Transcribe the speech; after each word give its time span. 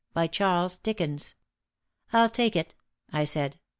By 0.15 0.25
Charles 0.25 0.79
Dickens." 0.79 1.35
"I'll 2.11 2.31
take 2.31 2.55
it," 2.55 2.73
I 3.13 3.23
said. 3.23 3.59